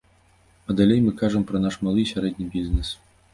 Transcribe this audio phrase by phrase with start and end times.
[0.65, 2.89] А далей мы кажам пра наш малы і сярэдні бізнэс.